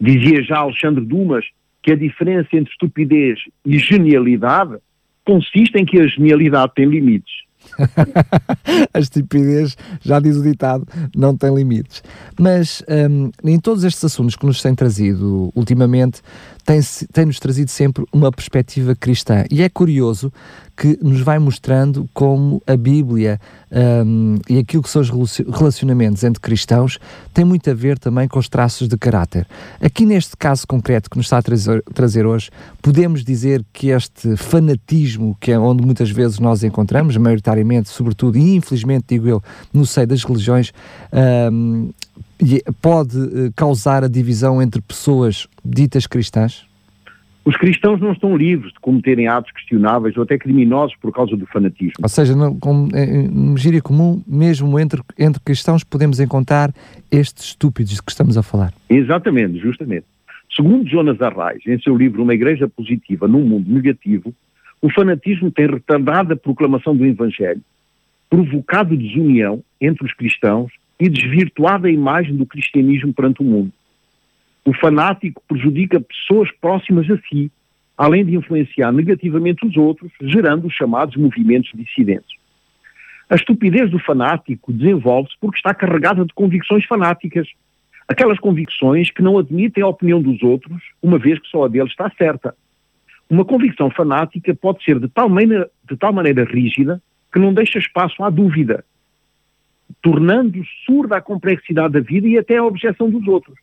[0.00, 1.44] Dizia já Alexandre Dumas
[1.82, 4.76] que a diferença entre estupidez e genialidade
[5.24, 7.32] consiste em que a genialidade tem limites.
[8.92, 12.02] a estupidez, já diz o ditado, não tem limites.
[12.38, 16.22] Mas um, em todos estes assuntos que nos têm trazido ultimamente,
[16.64, 19.44] tem-nos tem trazido sempre uma perspectiva cristã.
[19.50, 20.32] E é curioso
[20.80, 23.38] que nos vai mostrando como a Bíblia
[23.70, 26.98] um, e aquilo que são os relacionamentos entre cristãos
[27.34, 29.46] tem muito a ver também com os traços de caráter.
[29.78, 34.36] Aqui neste caso concreto que nos está a trazer, trazer hoje, podemos dizer que este
[34.36, 39.42] fanatismo, que é onde muitas vezes nós encontramos, maioritariamente, sobretudo e infelizmente, digo eu,
[39.74, 40.72] no seio das religiões,
[41.52, 41.90] um,
[42.80, 46.68] pode eh, causar a divisão entre pessoas ditas cristãs?
[47.44, 51.46] Os cristãos não estão livres de cometerem atos questionáveis ou até criminosos por causa do
[51.46, 51.94] fanatismo.
[52.02, 56.72] Ou seja, no, com, em gíria comum, mesmo entre, entre cristãos, podemos encontrar
[57.10, 58.72] estes estúpidos de que estamos a falar.
[58.88, 60.04] Exatamente, justamente.
[60.54, 64.34] Segundo Jonas Arraes, em seu livro Uma Igreja Positiva num Mundo Negativo,
[64.82, 67.62] o fanatismo tem retardado a proclamação do Evangelho,
[68.28, 73.72] provocado desunião entre os cristãos e desvirtuado a imagem do cristianismo perante o mundo.
[74.64, 77.50] O fanático prejudica pessoas próximas a si,
[77.96, 82.38] além de influenciar negativamente os outros, gerando os chamados movimentos dissidentes.
[83.28, 87.48] A estupidez do fanático desenvolve-se porque está carregada de convicções fanáticas.
[88.06, 91.88] Aquelas convicções que não admitem a opinião dos outros, uma vez que só a dele
[91.88, 92.54] está certa.
[93.28, 97.00] Uma convicção fanática pode ser de tal maneira, de tal maneira rígida
[97.32, 98.84] que não deixa espaço à dúvida,
[100.02, 103.58] tornando surda a complexidade da vida e até a objeção dos outros.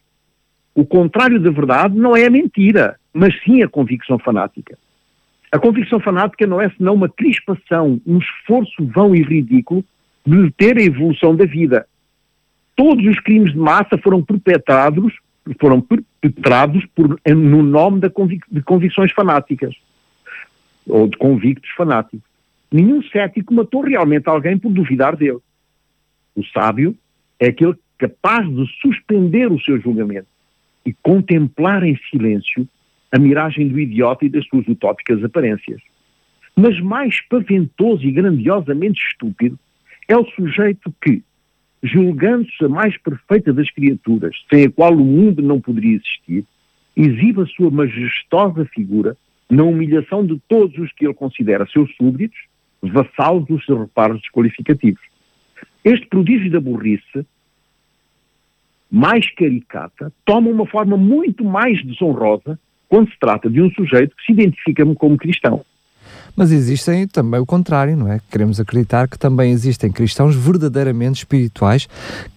[0.75, 4.77] O contrário da verdade não é a mentira, mas sim a convicção fanática.
[5.51, 9.83] A convicção fanática não é senão uma crispação, um esforço vão e ridículo
[10.25, 11.87] de deter a evolução da vida.
[12.75, 15.13] Todos os crimes de massa foram perpetrados,
[15.59, 19.73] foram perpetrados por, no nome convic de convicções fanáticas,
[20.85, 22.19] ou de convictos fanáticos.
[22.71, 25.39] Nenhum cético matou realmente alguém por duvidar dele.
[26.37, 26.95] O sábio
[27.39, 30.27] é aquele capaz de suspender o seu julgamento
[30.85, 32.67] e contemplar em silêncio
[33.11, 35.81] a miragem do idiota e das suas utópicas aparências.
[36.55, 39.57] Mas mais paventoso e grandiosamente estúpido
[40.07, 41.23] é o sujeito que,
[41.81, 46.45] julgando-se a mais perfeita das criaturas, sem a qual o mundo não poderia existir,
[46.95, 49.17] exibe a sua majestosa figura
[49.49, 52.37] na humilhação de todos os que ele considera seus súbditos,
[52.83, 55.01] vassalos dos seus reparos desqualificativos.
[55.87, 57.25] Este prodígio da burrice
[58.91, 64.25] mais caricata, toma uma forma muito mais desonrosa quando se trata de um sujeito que
[64.25, 65.63] se identifica como cristão.
[66.35, 68.19] Mas existem também o contrário, não é?
[68.29, 71.87] Queremos acreditar que também existem cristãos verdadeiramente espirituais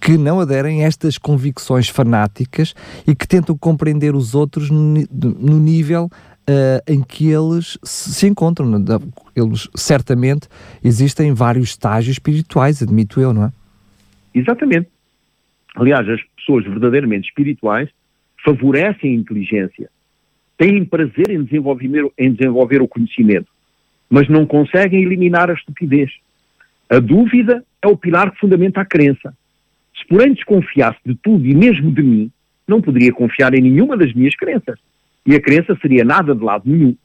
[0.00, 2.72] que não aderem a estas convicções fanáticas
[3.06, 6.08] e que tentam compreender os outros no, nível
[6.50, 8.68] uh, em que eles se encontram.
[9.36, 10.48] Eles certamente
[10.82, 13.52] existem vários estágios espirituais, admito eu, não é?
[14.34, 14.88] Exatamente.
[15.76, 17.88] Aliás, as pessoas verdadeiramente espirituais
[18.44, 19.88] favorecem a inteligência,
[20.58, 23.48] têm prazer em desenvolver, em desenvolver o conhecimento,
[24.08, 26.10] mas não conseguem eliminar a estupidez.
[26.88, 29.32] A dúvida é o pilar que fundamenta a crença.
[29.96, 32.32] Se porém desconfiasse de tudo e mesmo de mim,
[32.66, 34.78] não poderia confiar em nenhuma das minhas crenças.
[35.26, 36.96] E a crença seria nada de lado nenhum.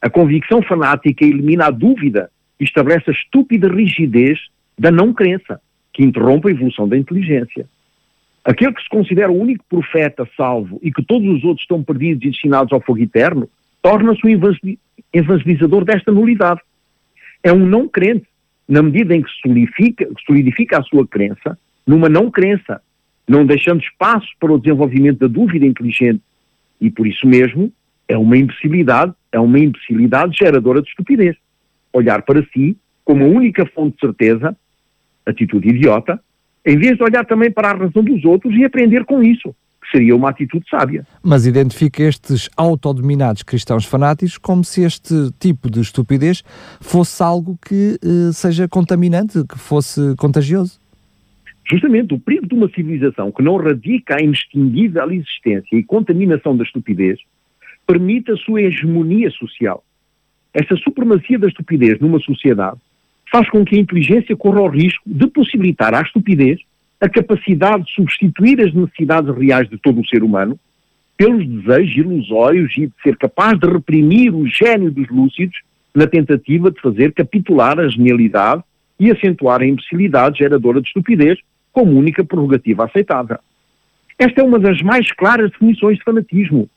[0.00, 4.38] A convicção fanática elimina a dúvida e estabelece a estúpida rigidez
[4.78, 5.60] da não crença,
[5.92, 7.66] que interrompe a evolução da inteligência.
[8.44, 12.24] Aquele que se considera o único profeta salvo e que todos os outros estão perdidos
[12.24, 13.48] e destinados ao fogo eterno,
[13.80, 14.76] torna-se um
[15.12, 16.60] evangelizador desta nulidade.
[17.42, 18.26] É um não crente,
[18.68, 22.80] na medida em que solidifica, solidifica a sua crença numa não crença,
[23.28, 26.20] não deixando espaço para o desenvolvimento da dúvida inteligente.
[26.80, 27.72] E por isso mesmo
[28.08, 31.36] é uma imbecilidade, é uma imbecilidade geradora de estupidez.
[31.92, 34.56] Olhar para si como a única fonte de certeza,
[35.26, 36.20] atitude idiota,
[36.64, 39.90] em vez de olhar também para a razão dos outros e aprender com isso, que
[39.90, 41.06] seria uma atitude sábia.
[41.22, 46.42] Mas identifica estes autodominados cristãos fanáticos como se este tipo de estupidez
[46.80, 50.80] fosse algo que uh, seja contaminante, que fosse contagioso.
[51.66, 56.62] Justamente, o perigo de uma civilização que não radica a inextinguível existência e contaminação da
[56.62, 57.18] estupidez
[57.86, 59.82] permite a sua hegemonia social.
[60.52, 62.78] Esta supremacia da estupidez numa sociedade
[63.30, 66.60] faz com que a inteligência corra o risco de possibilitar à estupidez
[67.00, 70.58] a capacidade de substituir as necessidades reais de todo o ser humano
[71.16, 75.56] pelos desejos ilusórios e de ser capaz de reprimir o gênio dos lúcidos
[75.94, 78.62] na tentativa de fazer capitular a genialidade
[78.98, 81.38] e acentuar a imbecilidade geradora de estupidez
[81.74, 83.38] como única prerrogativa aceitável.
[84.18, 86.68] Esta é uma das mais claras definições de fanatismo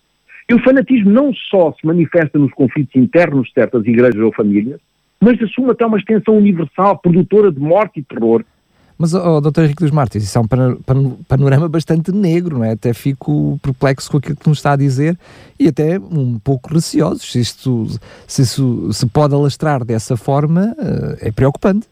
[0.50, 4.82] E o fanatismo não só se manifesta nos conflitos internos de certas igrejas ou famílias,
[5.22, 8.44] mas assume até uma extensão universal, produtora de morte e terror.
[8.98, 9.62] Mas, oh, Dr.
[9.62, 10.48] Henrique dos Martins, isso é um
[11.28, 12.72] panorama bastante negro, não é?
[12.72, 15.16] Até fico perplexo com aquilo que nos está a dizer
[15.60, 17.20] e até um pouco receoso.
[17.20, 17.88] Se isto
[18.26, 21.86] se, isso, se pode alastrar dessa forma, eh, é preocupante.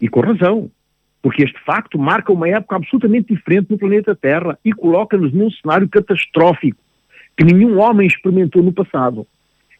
[0.00, 0.70] E com razão,
[1.22, 5.88] porque este facto marca uma época absolutamente diferente no planeta Terra e coloca-nos num cenário
[5.88, 6.78] catastrófico
[7.36, 9.26] que nenhum homem experimentou no passado.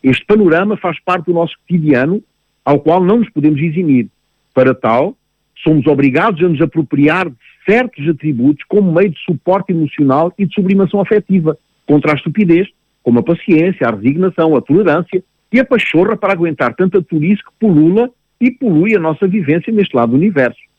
[0.03, 2.23] Este panorama faz parte do nosso cotidiano,
[2.65, 4.09] ao qual não nos podemos eximir.
[4.55, 5.17] Para tal,
[5.63, 10.55] somos obrigados a nos apropriar de certos atributos como meio de suporte emocional e de
[10.55, 12.69] sublimação afetiva, contra a estupidez,
[13.03, 15.23] como a paciência, a resignação, a tolerância
[15.53, 19.95] e a pachorra para aguentar tanta tolice que pulula e polui a nossa vivência neste
[19.95, 20.70] lado do universo.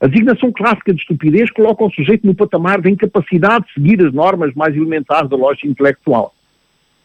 [0.00, 4.12] A designação clássica de estupidez coloca o sujeito no patamar da incapacidade de seguir as
[4.12, 6.32] normas mais elementares da lógica intelectual.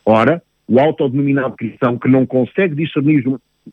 [0.05, 3.25] Ora, o autodenominado cristão que não consegue discernir,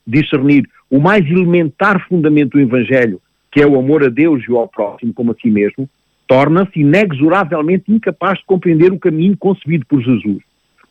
[0.07, 3.21] discernir o mais elementar fundamento do Evangelho,
[3.53, 5.89] que é o amor a Deus e ao próximo como a si mesmo,
[6.27, 10.43] torna-se inexoravelmente incapaz de compreender o caminho concebido por Jesus.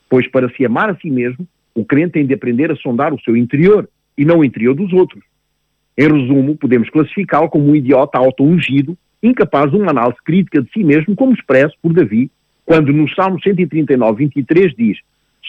[0.08, 3.20] Pois para se amar a si mesmo, o crente tem de aprender a sondar o
[3.22, 5.29] seu interior e não o interior dos outros.
[6.00, 10.82] Em resumo, podemos classificá-lo como um idiota auto-ungido, incapaz de uma análise crítica de si
[10.82, 12.30] mesmo, como expresso por Davi,
[12.64, 14.98] quando no Salmo 139, 23 diz: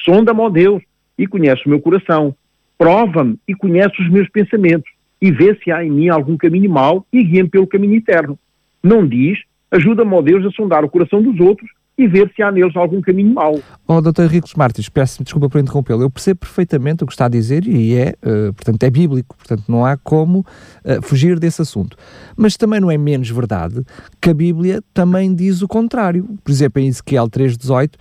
[0.04, 0.84] Sonda-me, ó Deus,
[1.18, 2.36] e conhece o meu coração,
[2.78, 7.06] prova-me e conhece os meus pensamentos, e vê se há em mim algum caminho mau
[7.14, 8.38] e guia-me pelo caminho eterno.
[8.84, 9.40] Não diz:
[9.72, 11.70] Ajuda-me, ó Deus, a sondar o coração dos outros
[12.02, 13.60] e ver se há neles algum caminho mau.
[13.88, 14.26] Oh, Dr.
[14.26, 16.02] Ricos Martins, peço desculpa por interrompê-lo.
[16.02, 19.64] Eu percebo perfeitamente o que está a dizer e é, uh, portanto, é bíblico, portanto,
[19.68, 21.98] não há como uh, fugir desse assunto.
[22.36, 23.84] Mas também não é menos verdade
[24.20, 26.28] que a Bíblia também diz o contrário.
[26.44, 27.94] Por exemplo, em Ezequiel 3,18,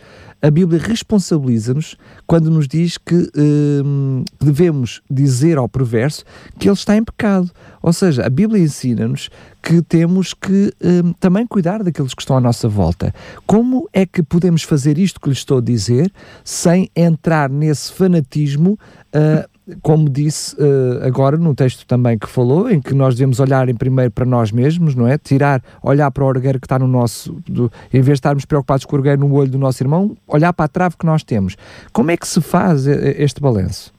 [0.43, 6.25] a Bíblia responsabiliza-nos quando nos diz que uh, devemos dizer ao perverso
[6.59, 7.51] que ele está em pecado.
[7.83, 9.31] Ou seja, a Bíblia ensina-nos
[9.63, 13.15] que temos que um, também cuidar daqueles que estão à nossa volta.
[13.47, 16.11] Como é que podemos fazer isto que lhe estou a dizer
[16.45, 18.79] sem entrar nesse fanatismo?
[19.15, 19.49] Uh,
[19.83, 23.75] como disse uh, agora no texto também que falou, em que nós devemos olhar em
[23.75, 25.19] primeiro para nós mesmos, não é?
[25.19, 28.85] Tirar, olhar para o orgueiro que está no nosso, do, em vez de estarmos preocupados
[28.85, 31.57] com o orgueiro no olho do nosso irmão, olhar para a trave que nós temos.
[31.93, 33.93] Como é que se faz eh, este balanço?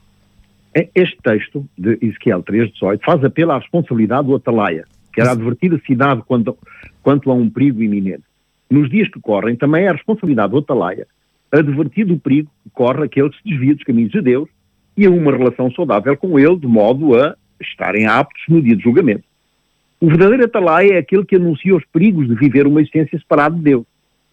[0.74, 5.72] É, este texto de Ezequiel 3,18 faz apelo à responsabilidade do Atalaia, que era advertir
[5.74, 6.56] a cidade quanto,
[7.02, 8.24] quanto a um perigo iminente.
[8.70, 11.06] Nos dias que correm, também é a responsabilidade do Atalaia
[11.52, 14.48] advertir do perigo que corre aquele que se desvia dos caminhos de Deus
[15.02, 18.82] e a uma relação saudável com ele, de modo a estarem aptos no dia de
[18.82, 19.24] julgamento.
[20.00, 23.62] O verdadeiro Atalaia é aquele que anuncia os perigos de viver uma existência separada de
[23.62, 23.84] Deus.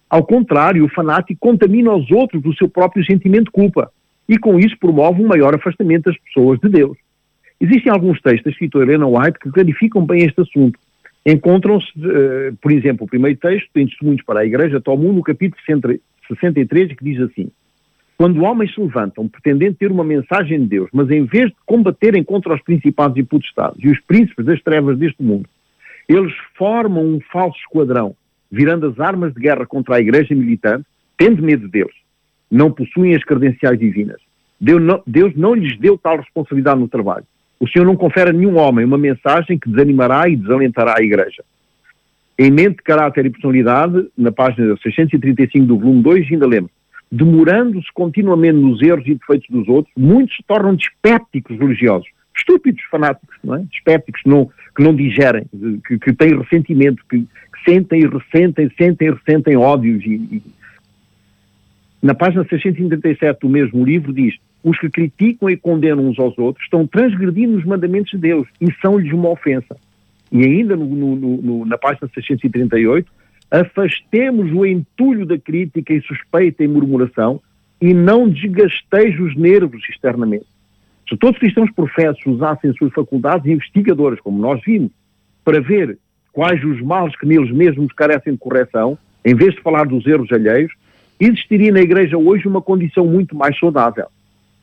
[0.08, 3.90] Ao contrário, o fanático contamina os outros do seu próprio sentimento de culpa
[4.28, 6.96] e com isso promove um maior afastamento das pessoas de Deus.
[7.60, 10.78] Existem alguns textos da escritora Helena White que clarificam bem este assunto.
[11.26, 15.22] Encontram-se, uh, por exemplo, o primeiro texto, tem testemunhos para a Igreja, toma 1 no
[15.22, 17.50] capítulo 63, que diz assim:
[18.20, 22.22] Quando homens se levantam pretendendo ter uma mensagem de Deus, mas em vez de combaterem
[22.22, 25.48] contra os principados e potestades e os príncipes das trevas deste mundo,
[26.06, 28.14] eles formam um falso esquadrão,
[28.52, 30.84] virando as armas de guerra contra a Igreja militante,
[31.16, 31.94] tendo medo deles.
[32.50, 34.20] Não possuem as credenciais divinas.
[34.60, 37.24] Deus não, Deus não lhes deu tal responsabilidade no trabalho
[37.58, 41.44] o Senhor não confere a nenhum homem uma mensagem que desanimará e desalentará a Igreja.
[42.38, 46.70] Em mente, caráter e personalidade, na página 635 do volume 2, ainda lemos,
[47.10, 53.36] demorando-se continuamente nos erros e defeitos dos outros, muitos se tornam dispépticos religiosos, estúpidos fanáticos,
[53.42, 53.62] não é?
[53.70, 55.44] Dispépticos não, que não digerem,
[55.86, 60.04] que, que têm ressentimento, que, que, sentem e ressentem, sentem e ressentem ódios.
[60.04, 60.42] E, e...
[62.00, 66.64] Na página 637 do mesmo livro diz, os que criticam e condenam uns aos outros
[66.64, 69.76] estão transgredindo os mandamentos de Deus e são-lhes uma ofensa.
[70.30, 73.10] E ainda no, no, no, na página 638,
[73.50, 77.40] afastemos o entulho da crítica e suspeita e murmuração
[77.80, 80.46] e não desgasteis os nervos externamente.
[81.08, 84.92] Se todos os cristãos professos usassem suas faculdades investigadoras, como nós vimos,
[85.44, 85.98] para ver
[86.32, 90.30] quais os males que neles mesmos carecem de correção, em vez de falar dos erros
[90.30, 90.72] alheios,
[91.18, 94.06] existiria na Igreja hoje uma condição muito mais saudável.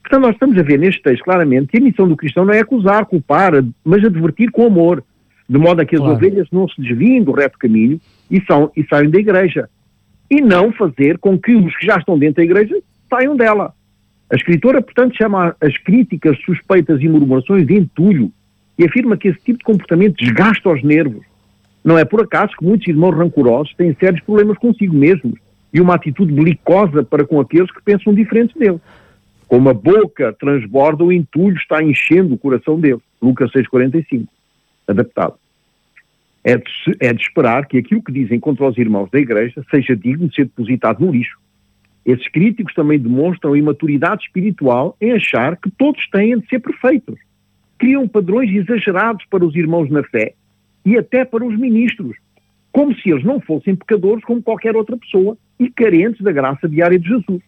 [0.01, 2.59] Portanto, nós estamos a ver neste texto claramente que a missão do cristão não é
[2.59, 3.51] acusar, culpar,
[3.83, 5.03] mas advertir com amor,
[5.49, 6.15] de modo a que as claro.
[6.15, 7.99] ovelhas não se desviem do reto caminho
[8.29, 9.69] e, são, e saiam da igreja.
[10.29, 12.77] E não fazer com que os que já estão dentro da igreja
[13.09, 13.73] saiam dela.
[14.29, 18.31] A escritora, portanto, chama as críticas, suspeitas e murmurações de entulho
[18.77, 21.25] e afirma que esse tipo de comportamento desgasta os nervos.
[21.83, 25.39] Não é por acaso que muitos irmãos rancorosos têm sérios problemas consigo mesmos
[25.73, 28.79] e uma atitude belicosa para com aqueles que pensam diferente dele.
[29.47, 32.99] Como a boca transborda, o entulho está enchendo o coração dele.
[33.21, 34.27] Lucas 6,45,
[34.85, 35.35] adaptado.
[36.49, 36.63] É de,
[37.01, 40.35] é de esperar que aquilo que dizem contra os irmãos da igreja seja digno de
[40.35, 41.37] ser depositado no lixo.
[42.05, 47.19] Esses críticos também demonstram imaturidade espiritual em achar que todos têm de ser perfeitos.
[47.77, 50.35] Criam padrões exagerados para os irmãos na fé
[50.85, 52.15] e até para os ministros,
[52.71, 56.97] como se eles não fossem pecadores como qualquer outra pessoa e carentes da graça diária
[56.97, 57.43] de Jesus.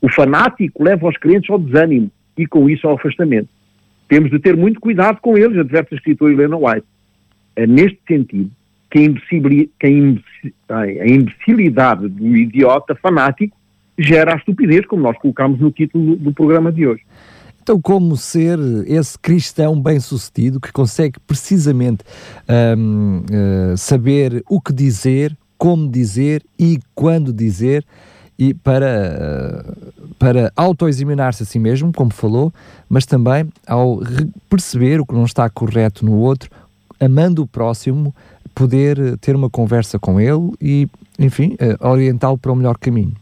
[0.00, 3.48] O fanático leva os crentes ao desânimo e, com isso, ao afastamento.
[4.08, 6.86] Temos de ter muito cuidado com eles, adverte a escritora Helena White.
[7.58, 8.50] É neste sentido
[8.88, 9.12] que
[10.68, 13.56] a, a imbecilidade do idiota fanático
[13.98, 17.02] gera a estupidez, como nós colocamos no título do, do programa de hoje.
[17.60, 18.56] Então, como ser
[18.86, 22.04] esse cristão bem-sucedido que consegue precisamente
[22.78, 27.84] um, uh, saber o que dizer, como dizer e quando dizer,
[28.38, 29.66] e para,
[30.16, 32.54] para auto-examinar-se a si mesmo, como falou,
[32.88, 34.00] mas também ao
[34.48, 36.48] perceber o que não está correto no outro,
[37.00, 38.14] amando o próximo,
[38.54, 40.88] poder ter uma conversa com ele e,
[41.18, 43.14] enfim, eh, orientá-lo para o melhor caminho.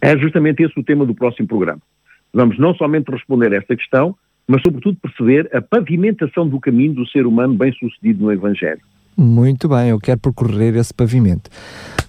[0.00, 1.80] É justamente esse o tema do próximo programa.
[2.32, 4.16] Vamos não somente responder a esta questão,
[4.46, 8.80] mas sobretudo perceber a pavimentação do caminho do ser humano bem-sucedido no Evangelho.
[9.16, 11.50] Muito bem, eu quero percorrer esse pavimento.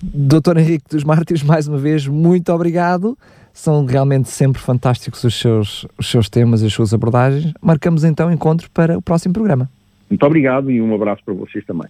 [0.01, 3.17] Doutor Henrique dos Mártires, mais uma vez, muito obrigado.
[3.53, 7.53] São realmente sempre fantásticos os seus, os seus temas e as suas abordagens.
[7.61, 9.69] Marcamos então encontro para o próximo programa.
[10.12, 11.88] Muito obrigado e um abraço para vocês também.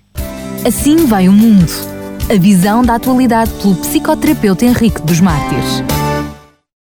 [0.66, 1.72] Assim vai o mundo.
[2.30, 5.84] A visão da atualidade pelo psicoterapeuta Henrique dos Mártires.